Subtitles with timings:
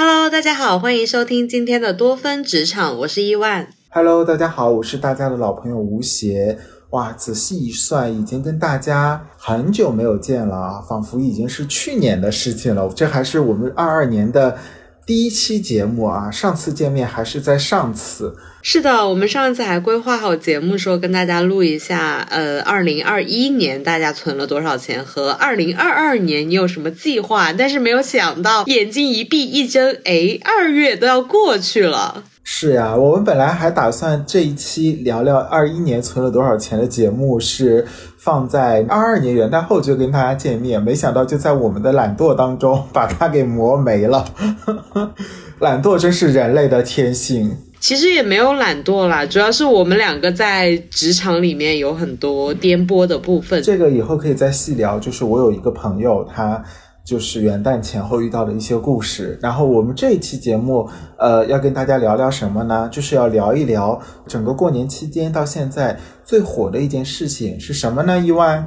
[0.00, 3.66] Hello，大家好，欢迎收听今天的多芬职场，我是伊万。
[3.90, 6.56] Hello，大家好，我是大家的老朋友吴邪。
[6.90, 12.88] 哇，仔细一算，已经跟大家很久没有见了啊，仿佛已经是去年的事情了。
[12.94, 14.56] 这还是我们二二年的
[15.08, 18.36] 第一期节目啊，上次见面还是在上次。
[18.60, 27.54] 是的，我们上次还规划好节目，说跟大家录一下，呃，二零二一年大家存了多少钱，和二零二二年你有什么计划？
[27.54, 32.24] 但是没有想到，眼睛一闭一睁，哎，二月都要过去了。
[32.50, 44.24] 是呀，我们本来还打算这一期聊聊二一年存了多少钱的节目，是放在二二年元旦后就跟大家见面，没想到就在我们的懒惰当中把它给磨没了。
[45.60, 47.54] 懒惰真是人类的天性。
[47.80, 53.62] 其实也没有懒惰啦，主要是我们两个在职场里面有很多颠簸的部分。
[53.62, 54.98] 这个以后可以再细聊。
[54.98, 56.64] 就是我有一个朋友，他
[57.08, 59.38] 就是元旦前后遇到的一些故事。
[59.40, 60.86] 然后我们这一期节目，
[61.18, 62.86] 呃，要跟大家聊聊什么呢？
[62.92, 68.20] 就是要聊一聊整个过年期间到现在最火的一件事情是什么呢？
[68.20, 68.62] 意外，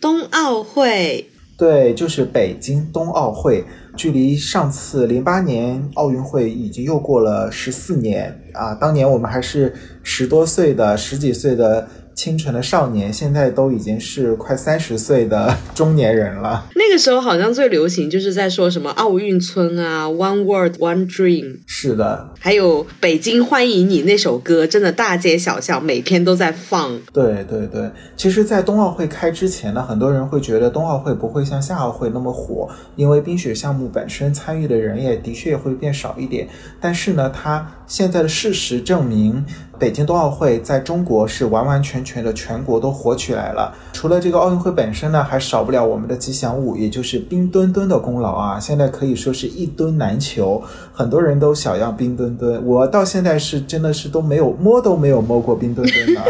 [0.00, 1.24] 冬奥会。
[1.56, 3.64] 对，就是北京冬奥会。
[3.96, 8.74] 距离上次零八年奥运会已经又过了十四年啊！
[8.74, 11.86] 当年我们还是十多岁的、十几岁的。
[12.14, 16.66] 清纯的少年，现在都已经是快三十岁的中年人了。
[16.74, 21.58] 那个时候好像最流行就是在说什么奥运村啊，One World One Dream。
[21.66, 27.00] 是的，还有北京欢迎你那首歌，真的大街小巷每天都在放。
[27.12, 36.48] 对对对，其实，在冬奥会开之前呢，很多人会觉得冬奥会不会像夏奥会那么火，因为冰雪项目本身参与的人也的确会变少一点。
[36.80, 39.44] 但是呢，它现在的事实证明。
[39.78, 43.74] 北京冬奥会在中国是完完全全的全国都火起来了。
[43.92, 48.60] 除了这个奥运会本身呢，还少不了我们的吉祥物，也就是冰墩墩的功劳啊！
[48.60, 52.64] 现在可以说是一墩难求，很多人都想要冰墩墩。
[52.66, 56.22] 我到现在是真的是都没有摸都没有摸过冰墩墩呢。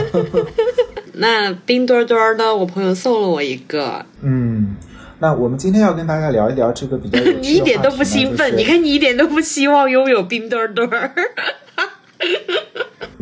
[1.14, 2.54] 那冰墩墩呢？
[2.54, 4.04] 我朋友送了我一个。
[4.20, 4.76] 嗯，
[5.20, 10.88] 那我们今天要跟大家聊一聊这个比较 你一点都不兴奋，你看你一点都不希望拥有冰墩墩。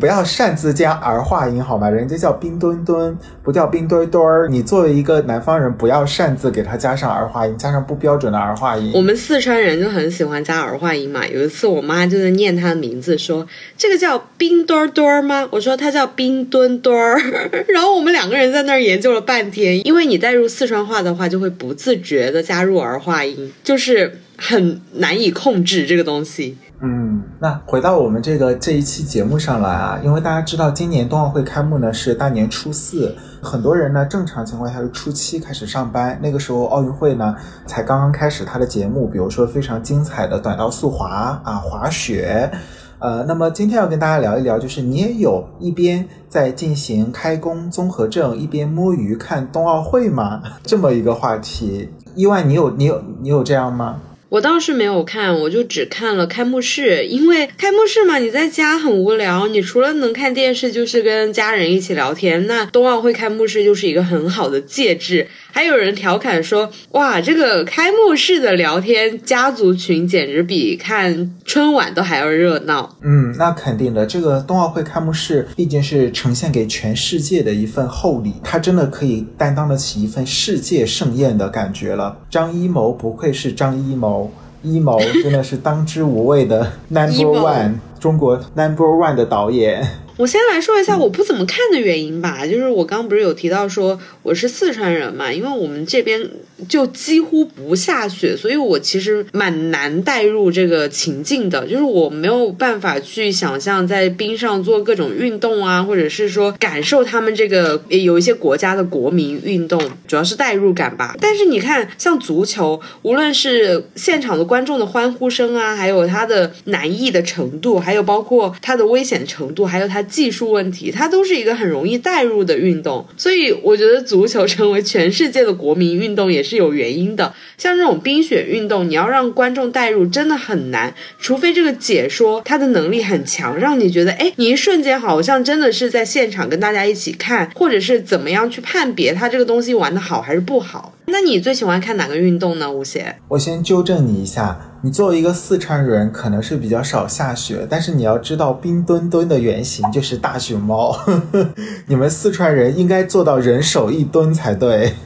[0.03, 1.89] 不要擅自加儿化音好吗？
[1.89, 4.49] 人家叫冰墩墩，不叫冰墩墩儿。
[4.49, 8.91] 你作为一个南方人，不要擅自给他加上儿化音，加上不标准的儿化音。
[8.93, 11.25] 我们四川人就很喜欢加儿化音嘛。
[11.25, 13.47] 有一次我妈就在念他的名字，说
[13.77, 15.47] 这个叫冰墩墩吗？
[15.51, 17.17] 我说他叫冰墩墩儿。
[17.73, 26.57] 然后我们两个人在那儿研究了半天，因为你带入四川话的话，就会不自觉的加入儿化音，就是很难以控制这个东西。
[26.85, 37.33] 嗯，那回到我们这个这一期节目上来啊，因为大家知道今年冬奥会开幕呢是大年初四，很多人呢正常情况下是初七开始上班，那个时候奥运会呢
[37.65, 42.51] 才刚刚开始它的节目，比如说非常精彩的短道速滑啊、滑雪，
[42.99, 50.41] 呃，那么今天要跟大家聊一聊，就是你也有一边在进行开工综合症，一边摸鱼看冬奥会吗？
[50.63, 54.01] 这么一个话题，意外你有你有你有这样吗？
[54.33, 62.47] 我倒是没有看，我就只看了开幕式，因为开幕式嘛，你在家很无聊，你除了能看电视，就是跟家人一起聊天。
[62.47, 65.27] 那冬奥会开幕式就是一个很好的介质。
[65.51, 82.17] 还有人调侃说：“哇，这个开幕式的聊天家族群简直比看春晚都还要热闹。”嗯，那肯定的，这个冬奥会开幕式毕竟是呈现给全世界的一份厚礼，它真的可以担当得起一份世界盛宴的感觉了。
[82.31, 84.22] 张艺谋不愧是张艺谋。
[84.63, 89.85] 一谋真的是当之无愧的 number one，中国 number one 的导演。
[90.23, 96.29] 我先来说一下我不怎么看的原因吧，就是我刚不是有提到说我是四川人嘛，因为我们这边
[96.69, 111.17] 就几乎不下雪，所以我其实蛮难带入这个情境的，就是我没有办法去想象在冰上做各种运动啊，或者是说感受他们这个有一些国家的国民运动，主要是代入感吧。
[111.19, 120.01] 但是你看，像足球，无论是现场的观众的欢呼声啊，还有它的难易的程度，还有包括它的危险程度，还有它。
[120.13, 127.33] 技术问题，它都是一个很容易带入的运动，所以我觉得足球成为全世界的国民运动也是有原因的。
[127.57, 140.93] 像这种冰雪运动，你要让观众带入真的很难，除非这个解说他的能力很强，让你觉得，哎，你一瞬间好像真的是在现场跟大家一起看，或者是怎么样去判别他这个东西玩的好还是不好。
[141.05, 142.71] 那你最喜欢看哪个运动呢？
[142.71, 150.97] 吴邪，我先纠正你一下，你作为一个四川人，可能是比较少下雪，但是你要知道，冰墩墩的原型就是大熊猫，
[151.87, 154.93] 你们四川人应该做到人手一墩才对。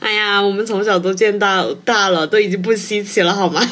[0.00, 3.62] 哎呀，我们从小都见到大了，都已经不稀奇了，好吗？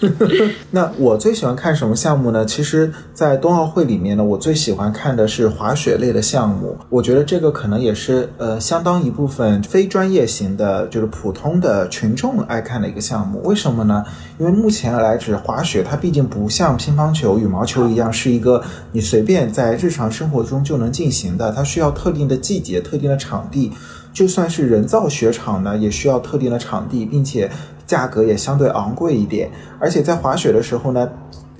[0.70, 2.44] 那我最喜欢看什么项目呢？
[2.44, 6.76] 其实，在冬奥会里面呢，我最喜欢看的是滑雪类的项目。
[6.88, 13.42] 我觉得这个可能也是呃相当一部分非专业型的，就是普通的群众爱看的一个项目。
[13.44, 14.04] 为什么呢？
[14.38, 18.62] 因为目前来指滑雪，它毕竟不像乒乓球、羽毛球一样是一个
[18.92, 23.70] 你随便在日常生活中就能进行的，它需要特定的季节、特定的场地。
[24.12, 27.50] 就算是人造雪场呢，也需要特定的场地，并且。
[27.86, 31.10] 价格也相对昂贵一点，而且在滑雪的时候呢。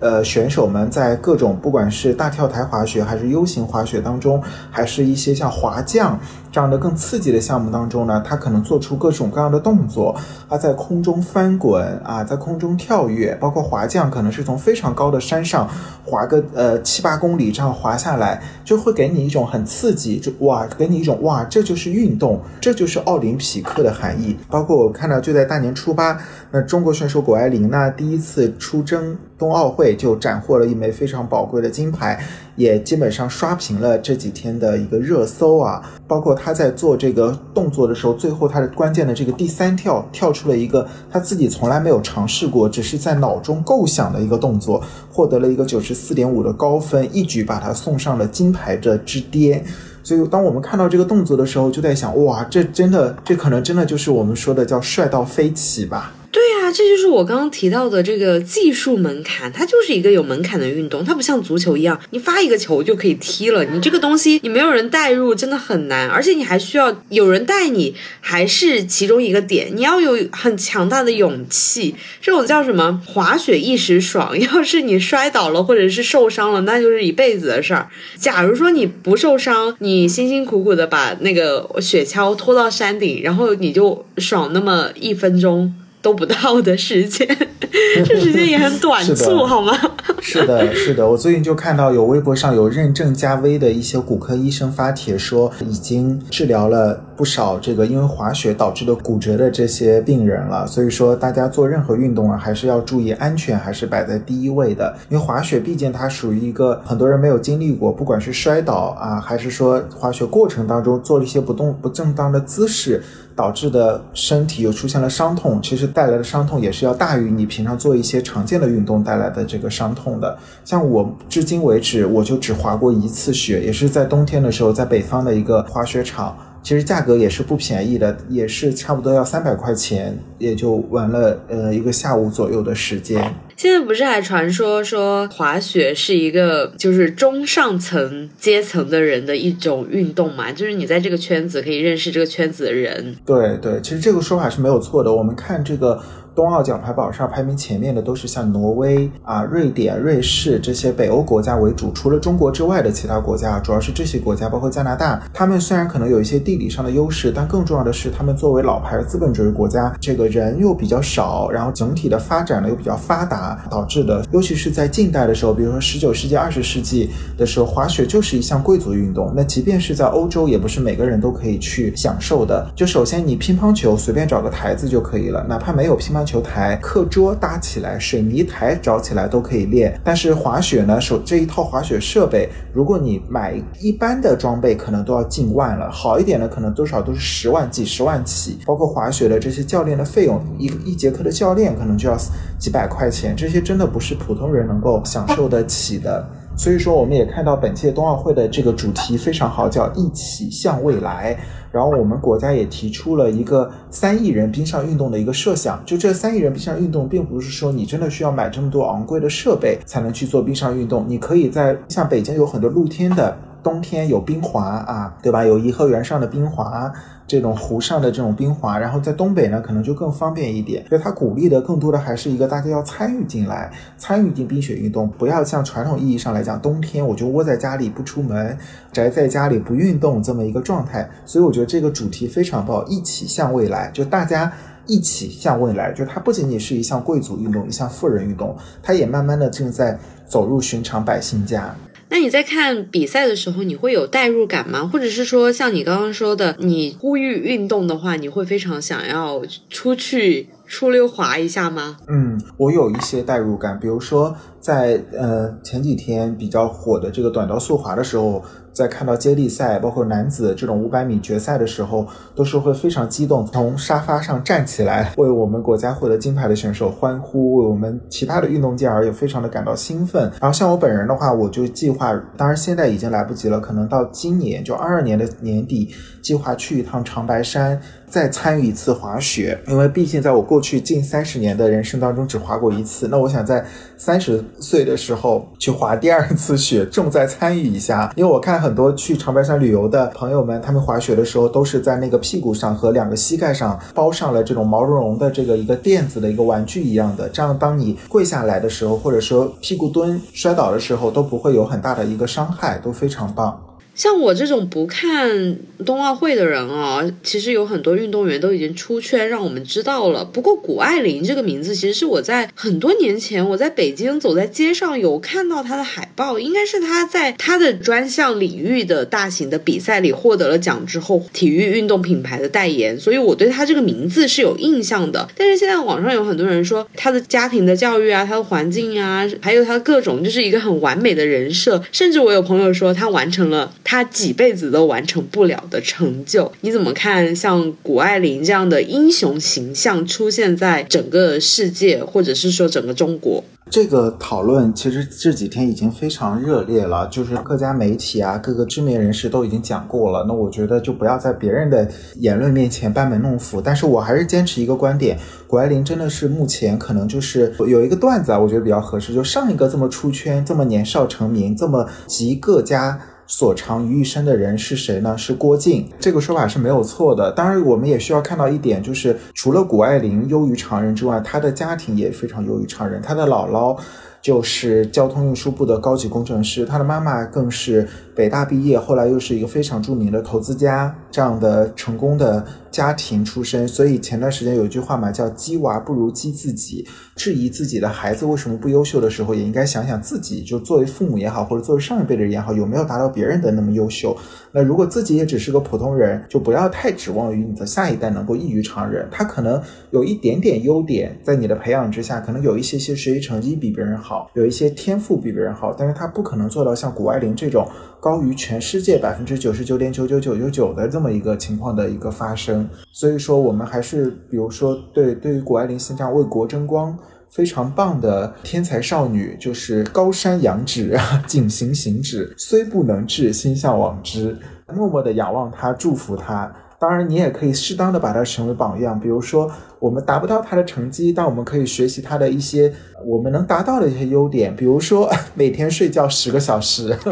[0.00, 6.18] 呃，选手们在各种不管是大跳台滑雪，还是 U 型滑雪当中，还是一些像滑降
[6.50, 10.16] 这样的更刺激的项目当中呢，他可能做出各种各样的动作。
[10.48, 15.68] 他在空中翻滚啊，在空中跳跃，包括滑降，可能是从非常高的山上
[16.04, 24.36] 滑个呃七八公里这样滑下来，就会给你一种很刺激，就哇，给你一种哇，这就是运动，这就是奥林匹克的含义。
[24.48, 26.18] 包括我看到就在大年初八，
[26.50, 29.96] 那中国选手谷爱凌呢，第一次出征冬奥会。
[29.96, 32.18] 就斩获了一枚非常宝贵的金牌，
[32.56, 35.82] 也基本上刷屏了这几天的一个热搜啊。
[36.06, 49.64] 包括他在做这个动作的时候，最后他的关键的这个第三跳跳出了一个他自己从来没有尝试过，只是在脑中构想的一个动作，获得了一个九十四点五的高分，一举把他送上了金牌的之巅。
[50.02, 56.14] 所以，当我们看到这个动作的时候，就在想，哇，这真的，这可能真的就是我们说的叫帅到飞起吧。
[56.32, 63.64] 对呀，这就是我刚刚提到的这个技术门槛，它就是一个有门槛的运动，它不像足球一样，你发一个球就可以踢了。
[63.64, 71.96] 你这个东西你没有人带入，真的很难，而且你还需要有人带你，还是其中一个点，你要有很强大的勇气。
[72.20, 73.02] 这种叫什么？
[73.04, 77.88] 滑雪一时爽，要是你摔倒了或者是受伤了，那就是一辈子的事儿。
[78.16, 85.74] 假如说你不受伤，你辛辛苦苦的把那个雪橇拖到山顶，然后你就爽那么一分钟。
[86.02, 87.26] 都不到的时间，
[88.04, 89.76] 这时间也很短促，好吗？
[90.20, 91.08] 是的，是的。
[91.08, 100.66] 我最近就看到有微博上有认证加微的一些骨科医生发帖说，已经治疗了不少这个因为滑雪导致的骨折的这些病人了。
[100.66, 104.94] 所以说，大家做任何运动啊，还是要注意安全，还是摆在第一位的。
[105.08, 113.02] 因为滑雪毕竟它属于一个很多人没有经历过，不管是摔倒啊，还是说滑雪过程当中做了一些不动不正当的姿势。
[113.34, 120.36] 导致的身体又出现了伤痛，其实带来的伤痛也是要大于你平常做一些常见的运动带来的这个伤痛的。
[120.64, 126.36] 像我至今为止，我就只滑过一次雪，也是在冬天的时候，在北方的一个滑雪场。
[126.62, 133.34] 其实价格也是不便宜的，也是差不多要三百块钱，也就玩了呃一个下午左右的时间。
[133.60, 140.50] 现在不是还传说说滑雪是一个就是中上层阶层的人的一种运动嘛？
[140.50, 143.14] 就是你在这个圈子可以认识这个圈子的人。
[143.26, 145.12] 对对，其实这个说法是没有错的。
[145.12, 146.02] 我们看这个。
[146.34, 155.22] 冬奥奖牌榜上排名前面的都是像挪威啊、瑞典、瑞士这些北欧国家为主，除了中国之外的其他国家，主要是这些国家，包括加拿大。
[155.32, 169.32] 他们虽然可能有一些地理上的优势，但更重要的是，他们作为老牌资本主义国家，这个人又比较少，然后整体的发展呢又比较发达，导致的，尤其是在近代的时候，比如说十九世纪、二十世纪的时候，滑雪就是一项贵族运动。
[169.36, 172.70] 那即便是在欧洲，也不是每个人都可以去享受的。
[172.74, 176.30] 就首先，你乒乓球随便找个台子就可以了，哪怕没有乒乓乓。
[176.30, 180.00] 球台、课桌搭起来，水泥台找起来都可以练。
[180.04, 185.90] 但是滑雪呢，手这一套滑雪设备，如果你买一般的装备，可能都要近万了。
[185.90, 188.60] 好一点的，可能多少都是十万、几十万起。
[188.64, 192.16] 包括滑雪的这些教练的费用，一一节课的教练可能就要
[192.56, 193.34] 几百块钱。
[193.34, 196.24] 这些真的不是普通人能够享受得起的。
[196.56, 201.38] 所以说，我们也看到本届冬奥会的这个主题非常好，叫一起向未来。
[201.72, 205.80] 然后我们国家也提出了一个三亿人冰上运动的一个设想。
[205.86, 211.04] 就这三亿人冰上运动，并不是说你真的需要买这么多昂贵的设备才能去做冰上运动。
[211.08, 215.44] 你可以在像北京有很多露天的，冬天有冰滑啊，对吧？
[215.44, 216.92] 有颐和园上的冰滑。
[217.30, 220.84] 这种湖上的这种冰滑，然后在东北呢，可能就更方便一点。
[220.88, 228.58] 所以它鼓励的更多的还是一个大家要参与进来，参与进冰雪运动，不要像传统意义上来讲，冬天我就窝在家里不出门，
[228.90, 231.08] 宅在家里不运动这么一个状态。
[231.24, 234.52] 所以我觉得这个主题非常棒，一起向未来，就大家
[234.86, 239.96] 一起向未来，就它不仅仅是一项贵族运动，一项富人运动，它也慢慢的正在
[240.26, 241.72] 走入寻常百姓家。
[242.10, 244.86] 那你在看比赛的时候，你会有代入感吗？
[244.92, 249.40] 或者是说，像你刚刚说的，你呼吁运动的话，你会非常想要
[249.70, 251.96] 出去出溜滑一下吗？
[252.08, 258.44] 嗯，我有一些代入感，比如说在呃前几天比较火的这个短道速滑的时候。
[258.80, 270.32] 在看到接力赛，包括男子这种五百米决赛的时候，都是会非常激动，从沙发上站起来，为我们国家获得金牌的选手欢呼，为我们其他的运动健儿也非常的感到兴奋。
[270.40, 277.78] 然后像我本人的话，我就计划，当然现在已经来不及了，可能到今年就二二年的年底，计划去一趟长白山。
[278.10, 283.64] 再参与一次滑雪，因为毕竟在我过去近三十年的人生当中只滑过一次，那我想在
[283.96, 288.12] 三十岁的时候去滑第二次雪，重在参与一下。
[288.16, 303.60] 因为我看很很多去长白山旅游的朋友们，他们滑雪的时候都是在那个屁股上和两个膝盖上包上了这种毛茸茸的这个一个垫子的一个玩具一样的，这样当你跪下来的时候，或者说屁股蹲摔倒的时候，都不会有很大的一个伤害，都非常棒。
[304.00, 310.24] 像我这种不看冬奥会的人啊，其实有很多运动员都已经出圈，让我们知道了。
[310.24, 325.28] 不过谷爱凌这个名字，其实是我在很多年前我在北京走在街上有看到她的海报，应该是她在她的专项领域的大型的比赛里获得了奖之后，体育运动品牌的代言，所以我对她这个名字是有印象的。
[325.36, 333.70] 但是现在网上有很多人说她的家庭的教育啊，她的环境啊，还有她的各种，就是一个很完美的人设，甚至我有朋友说她完成了。
[333.90, 337.34] 他几辈子都完成不了的成就，你怎么看？
[337.34, 343.42] 像谷爱凌这样的英雄形象出现在整个世界，或者是说整个中国？
[343.68, 350.24] 这个讨论其实这几天已经非常热烈了，就是各家媒体啊，各个知名人士都已经讲过了。
[350.28, 353.60] 那我觉得就不要在别人的言论面前班门弄斧。
[353.60, 355.18] 但是我还是坚持一个观点：
[355.48, 362.96] 谷爱凌真的是目前可能就是有一个段子啊，我觉得比较合适，就上一个这么出圈、这么年少成名、这么集各家。
[363.32, 365.16] 所长于一身的人是谁呢？
[365.16, 365.88] 是郭靖。
[366.00, 367.30] 这个说法是没有错的。
[367.30, 373.00] 当然，我们也需要看到一点，就是除了谷爱凌优于常人之外，她的家庭也非常优于常人。
[373.00, 373.78] 她的姥姥
[374.20, 382.46] 就是交通运输部的高级工程师，她的妈妈更是北大毕业，后来又是一个非常著名的投资家，这样的成功的。
[382.70, 386.86] 家庭出身，所以前段时间有一句话嘛，叫“鸡娃不如鸡自己”。
[387.16, 394.16] 质疑自己的孩子为什么不优秀的时候，也应该想想自己，就作为父母也好，或者作为上一辈的人也好，有没有达到别人的那么优秀。
[394.52, 399.08] 那如果自己也只是个普通人，就不要太指望于你的下一代能够异于常人。
[399.10, 412.68] 他可能有一点点优点，在你的培养之下，可能有一些些学习成绩比别人好，有一些天赋比别人好，但是他不可能做到像谷爱凌这种高于全世界百分之九十九点九九九九九的这这么一个情况的一个发生。
[412.92, 416.94] 所以说，我们还是比如说，对对于谷爱凌这样为国争光、
[417.30, 424.36] 非常棒的天才少女，就是高山仰止啊， 景行行止，虽不能至，心向往之，
[424.74, 426.54] 默默的仰望她，祝福她。
[426.78, 432.70] 当然，你也可以适当的把她成为榜样，比如说，我们达不到她的成绩，但我们可以学习她的一些
[433.06, 436.94] 我们能达到的一些优点，比如说每天睡觉十个小时。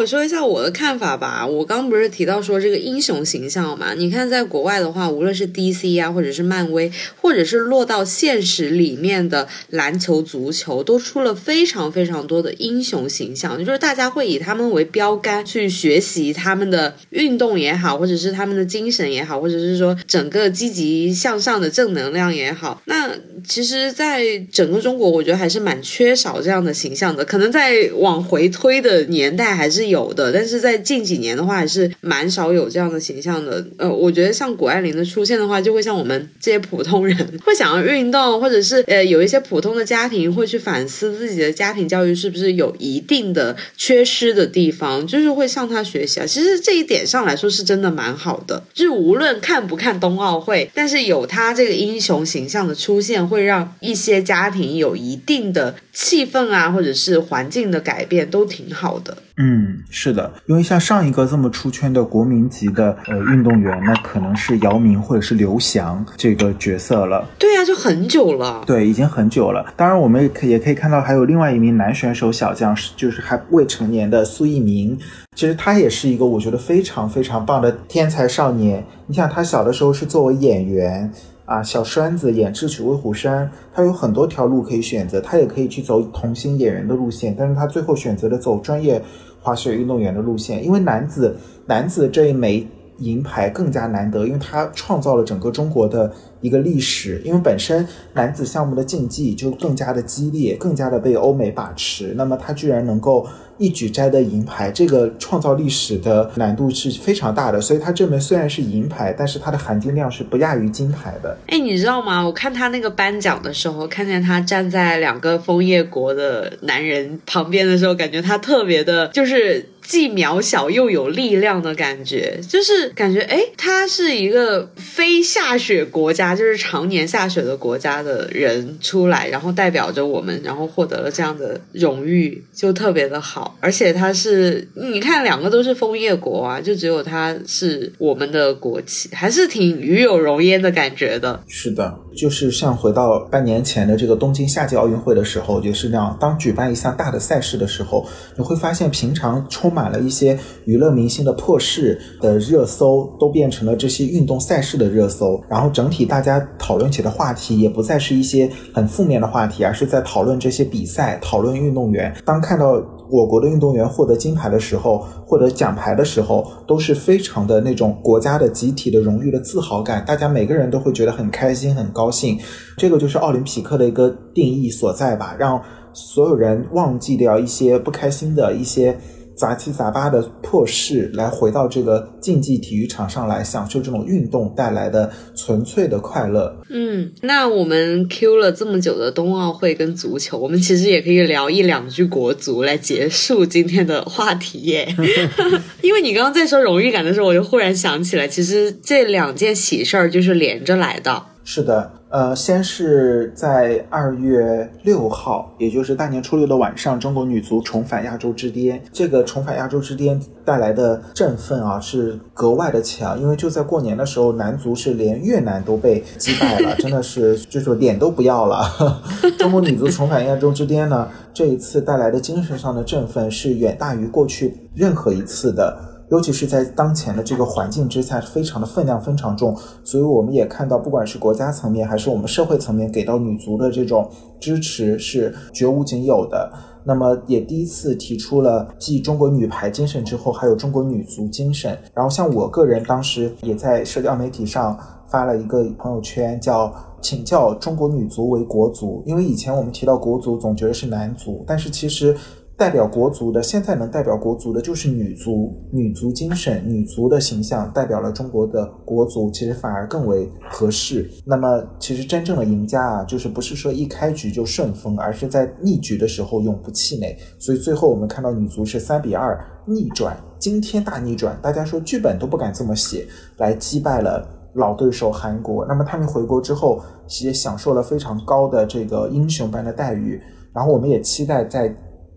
[0.00, 1.46] 我说一下我的看法吧。
[1.46, 3.92] 我刚不是提到说这个英雄形象嘛？
[3.92, 6.90] 你看，在国外的话，无论是 DC 啊，或者是漫威，
[7.20, 22.80] 或者是落到现实里面的篮球、足球，都出了非常非常多的英雄形象，就是大家会以他们为标杆去学习他们的运动也好，或者是他们的精神也好，或者是说整个积极向上的正能量也好。
[22.86, 23.10] 那
[23.46, 27.22] 其实，在整个中国，我觉得还是蛮缺少这样的形象的。
[27.22, 29.50] 可能在往回推的年代。
[29.50, 33.62] 还是有的，但是在近几年的话，还是蛮少有这样的形象的。
[33.76, 46.26] 呃，我觉得像谷爱凌的出现的话，就会像我们这些普通人会想要运动，或者是呃有一些普通的家庭会去反思自己的家庭教育是不是有一定的缺失的地方，就是会向他学习啊。
[46.26, 59.16] 其实这一点上来说是真的蛮好的，就是无论看不看冬奥会，但是有他这个英雄形象的出现，会让一些家庭有一定的气氛啊，或者是环境的改变，都挺好的。
[59.42, 67.26] 嗯，是的，因为像上一个这么出圈的国民级的呃运动员，那可能是姚明或者是刘翔这个角色了。
[67.38, 68.62] 对呀，就很久了。
[68.66, 69.72] 对，已经很久了。
[69.78, 74.98] 当然，我们也可也可以看到，还有另外一名男选手小将，就是还未成年的苏翊鸣。
[75.34, 78.84] 其实他也是一个我觉得非常非常棒的天才少年。
[79.06, 81.10] 你想，他小的时候是作为演员。
[81.50, 89.02] 啊，小栓子演《智取威虎山》，他有很多条路可以选择，他也可以去走童星演员的路线，但是他最后选择了走专业
[89.40, 92.64] 滑雪运动员的路线，因为男子男子这一枚
[92.98, 103.26] 银牌更加难得，因为他创造了整个中国的一个历史，因为本身男子项目的竞技就更加的激烈，更加的被欧美把持，那么他居然能够。
[103.60, 107.60] 一举摘得银牌，这个创造历史的难度是非常大的。
[107.60, 111.36] 所以他这枚虽然是银牌，但是它的含金量是不亚于金牌的。
[111.46, 112.24] 哎，你知道吗？
[112.24, 119.68] 我看他那个颁奖的时候，看见他站在两个枫叶国的男人旁边的时候，感觉他特别的，就是。
[119.82, 133.56] 既渺小又有力量的感觉，就是感觉哎，他是一个非下雪国家，就是常年下雪的国家的人出来，然后代表着我们，然后获得了这样的荣誉，就特别的好。
[133.60, 141.42] 而且他是，你看两个都是枫叶国啊，就只有他是我们的国旗，还是挺与有荣焉的感觉的。
[141.48, 149.70] 是的，就是像回到半年前的这个东京夏季奥运会的时候，就是那样，当举办一项大的赛事的时候，你会发现平常充。
[149.70, 155.40] 满了一些娱乐明星的破事的热搜，都变成了这些运动赛事的热搜。
[155.48, 162.12] 然后整体大家讨论起的话题也不再是一些很负面的话题，而是在讨论这些比赛，讨论运动员。
[162.24, 170.04] 当看到我国的运动员获得金牌的时候，获得奖牌的时候，都是非常的那种国家的集体的荣誉的自豪感。
[170.04, 172.38] 大家每个人都会觉得很开心、很高兴。
[172.76, 175.60] 这个就是奥林匹克的一个定义所在吧，让
[175.92, 178.96] 所有人忘记掉一些不开心的一些。
[179.40, 186.54] 杂七杂八的破事，来回到这个竞技体育场上来享受这种运动带来的纯粹的快乐。
[186.68, 194.94] 嗯，那我们 Q 了这么久的冬奥会跟足球，我们其实也可以聊一两句国足来结束今天的话题耶。
[195.80, 201.22] 因为你刚刚在说荣誉感的时候，我就忽然想起来，其实这两件喜事儿就是连着来的。
[201.44, 201.92] 是的。
[202.10, 208.82] 呃，先是在二月六号，也就是大年初六的晚上，中国女足重返亚洲之巅。
[208.92, 213.20] 这个重返亚洲之巅带来的振奋啊，是格外的强。
[213.20, 219.00] 因为就在过年的时候，男足是连越南都被击败了，真的是就是脸都不要了。
[219.38, 225.89] 中国女足重返亚洲之巅呢，这一次带来的精神上的振奋是远大于过去任何一次的。
[226.10, 236.52] 尤其是在当前的这个环境之下，非常的分量非常重，所以我们也看到，不管是国家层面还是我们社会层面，给到女足的这种支持是绝无仅有的。
[236.82, 241.78] 那么也第一次提出了继中国女排精神之后，还有中国女足精神。
[241.94, 244.76] 然后像我个人当时也在社交媒体上
[245.06, 252.16] 发了一个朋友圈，叫请教中国女足为国足，因为以前我们提到国足总觉得是男足，但是其实。
[252.60, 261.10] 代表国足的，现在能代表国足的就是女足，女足精神、女足的形象代表了中国的国足，其实反而更为合适。
[261.24, 267.16] 那么，其实真正的赢家啊，就是不是说一开局就顺风，而是在逆局的时候永不气馁。
[267.38, 273.06] 所以最后我们看到女足是三比二逆转，惊天大逆转，大家说剧本都不敢这么写，
[273.38, 275.64] 来击败了老对手韩国。
[275.64, 276.82] 那么他们回国之后，
[277.22, 280.20] 也享受了非常高的这个英雄般的待遇。
[280.52, 281.74] 然后我们也期待在。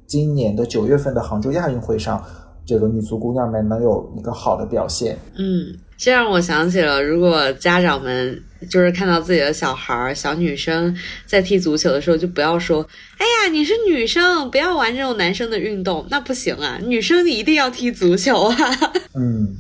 [0.08, 2.24] 今年的九月份的杭州亚运会上，
[2.66, 5.18] 这个女足姑娘们能有一个好的表现。
[5.38, 12.86] 嗯，这让我想起了，如果家长们就是看到自己的小孩儿、小女生在踢足球的时候，就不要说
[13.18, 18.56] ：“哎呀，你是女生，不要玩这种男生的运动。”那不行啊，女生你一定要踢足球啊。
[19.16, 19.56] 嗯。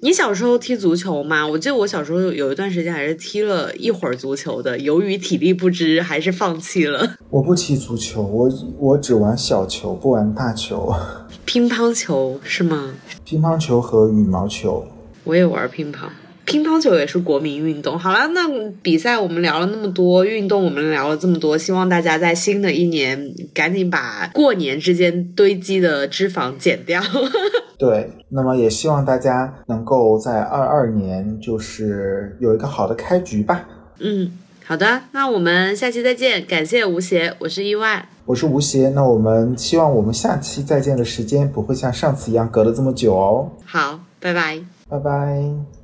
[0.00, 1.46] 你小时候踢足球吗？
[1.46, 7.16] 我记得我小时候有一段时间还是踢了一会儿足球的，由于体力不支，还是放弃了。
[7.30, 10.94] 我不踢足球，我我只玩小球，不玩大球。
[11.46, 12.94] 乒乓球是吗？
[13.24, 14.86] 乒乓球和羽毛球。
[15.24, 16.08] 我也玩乒乓。
[16.44, 17.98] 乒乓球也是国民运动。
[17.98, 18.46] 好了，那
[18.82, 27.02] 比赛我们聊了那么多，运动我们聊了这么多，希望大家在新的一年赶紧把过年之间堆积的脂肪减掉。
[27.78, 33.68] 对，那么也希望大家能够在二二年就是有一个好的开局吧。
[33.98, 34.32] 嗯，
[34.64, 43.50] 好的，那我们下期再见，感谢吴邪，我是意外，我是吴邪，那我们希望我们下期再见的时间不会像上次一样隔了这么久哦。
[43.64, 45.75] 好，拜拜，拜拜。